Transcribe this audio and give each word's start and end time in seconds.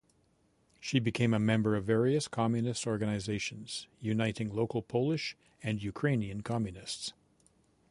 She 0.79 0.97
became 0.97 1.31
a 1.31 1.37
member 1.37 1.75
of 1.75 1.85
various 1.85 2.27
communist 2.27 2.87
organisations 2.87 3.85
uniting 3.99 4.49
local 4.49 4.81
Polish 4.81 5.37
and 5.61 5.83
Ukrainian 5.83 6.41
communists. 6.41 7.13